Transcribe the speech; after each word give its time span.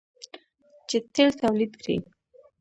چې 0.89 0.97
تیل 1.13 1.29
تولید 1.41 1.71
کړي. 1.81 1.97